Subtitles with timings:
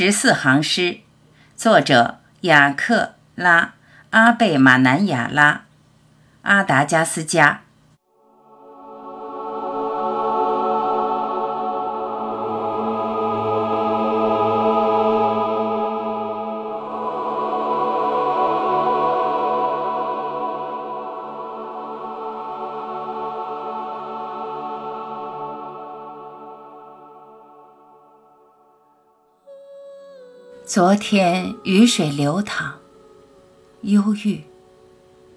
[0.00, 1.00] 十四行诗，
[1.56, 3.62] 作者雅克拉·
[4.10, 5.62] 阿贝马南亚拉，
[6.42, 7.62] 阿达加斯加。
[30.68, 32.74] 昨天雨水流淌，
[33.80, 34.44] 忧郁、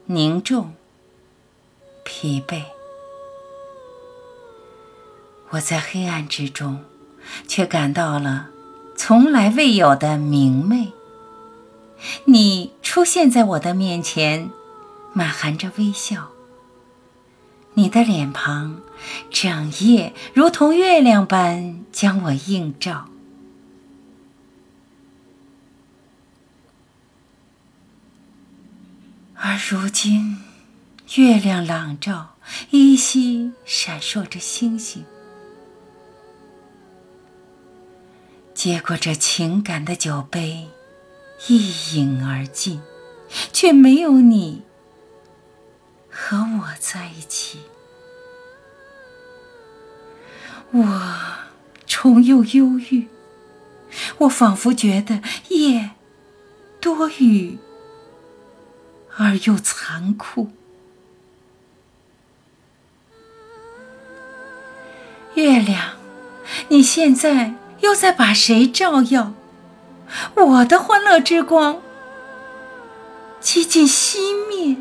[0.08, 0.74] 凝重、
[2.04, 2.64] 疲惫。
[5.52, 6.84] 我在黑暗之中，
[7.48, 8.50] 却感到了
[8.98, 10.92] 从来未有的明媚。
[12.26, 14.50] 你出现在我的面前，
[15.14, 16.28] 满含着微笑。
[17.76, 18.82] 你的脸庞，
[19.30, 23.06] 整夜如同月亮般将我映照。
[29.44, 30.38] 而如今，
[31.16, 32.36] 月亮朗照，
[32.70, 35.04] 依稀闪烁着星星。
[38.54, 40.68] 接过这情感的酒杯，
[41.48, 42.84] 一饮而尽，
[43.52, 44.62] 却没有你
[46.08, 47.62] 和我在一起。
[50.70, 51.12] 我
[51.88, 53.08] 重又忧郁，
[54.20, 55.90] 我仿佛觉得夜
[56.80, 57.58] 多雨。
[59.18, 60.50] 而又残酷。
[65.36, 65.94] 月亮，
[66.68, 69.34] 你现在又在把谁照耀？
[70.36, 71.82] 我的欢乐之光
[73.40, 74.18] 几近熄
[74.50, 74.78] 灭，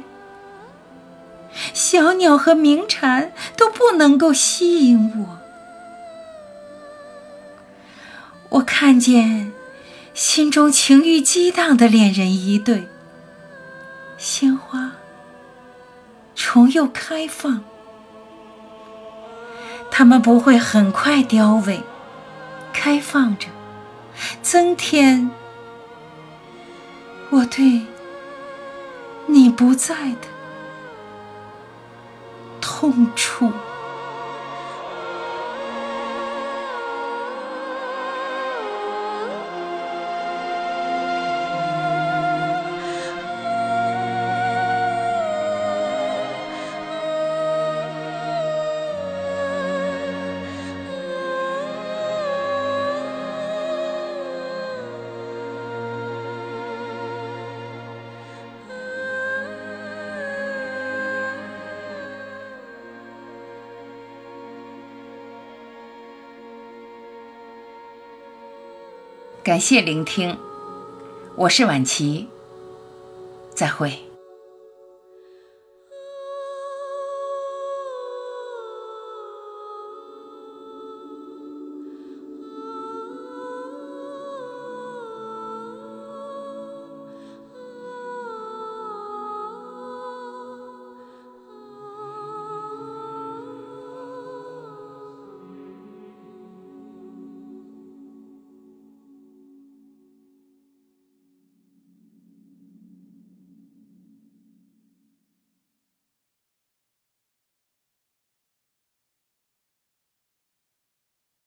[1.72, 5.38] 小鸟和鸣蝉都不能够吸引我。
[8.48, 9.52] 我看见
[10.12, 12.89] 心中情欲激荡的恋人一对。
[14.32, 14.92] 鲜花
[16.36, 17.64] 重又开放，
[19.90, 21.80] 它们不会很快凋萎，
[22.72, 23.48] 开放着，
[24.40, 25.32] 增添
[27.30, 27.84] 我对
[29.26, 30.28] 你不在的
[32.60, 33.52] 痛楚。
[69.42, 70.36] 感谢聆听，
[71.34, 72.28] 我是晚琪，
[73.54, 74.09] 再会。